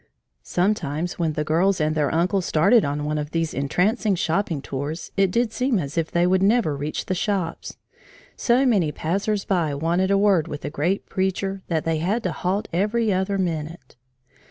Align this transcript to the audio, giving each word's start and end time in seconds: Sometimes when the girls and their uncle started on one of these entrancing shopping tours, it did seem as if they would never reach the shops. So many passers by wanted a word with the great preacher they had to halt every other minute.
Sometimes 0.41 1.19
when 1.19 1.33
the 1.33 1.43
girls 1.43 1.79
and 1.79 1.93
their 1.93 2.11
uncle 2.11 2.41
started 2.41 2.83
on 2.83 3.05
one 3.05 3.19
of 3.19 3.29
these 3.29 3.53
entrancing 3.53 4.15
shopping 4.15 4.59
tours, 4.59 5.11
it 5.15 5.29
did 5.29 5.53
seem 5.53 5.77
as 5.77 5.95
if 5.95 6.09
they 6.09 6.25
would 6.25 6.41
never 6.41 6.75
reach 6.75 7.05
the 7.05 7.13
shops. 7.13 7.77
So 8.35 8.65
many 8.65 8.91
passers 8.91 9.45
by 9.45 9.75
wanted 9.75 10.09
a 10.09 10.17
word 10.17 10.47
with 10.47 10.61
the 10.61 10.71
great 10.71 11.05
preacher 11.05 11.61
they 11.67 11.99
had 11.99 12.23
to 12.23 12.31
halt 12.31 12.67
every 12.73 13.13
other 13.13 13.37
minute. 13.37 13.95